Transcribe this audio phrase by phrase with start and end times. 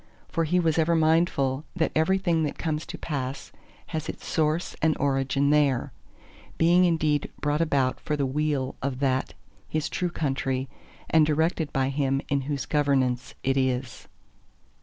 [0.29, 3.51] For he was ever mindful that everything that comes to pass
[3.89, 5.93] has its source and origin there;
[6.57, 9.35] being indeed brought about for the weal of that
[9.69, 10.67] his true Country,
[11.07, 14.07] and directed by Him in whose governance it is.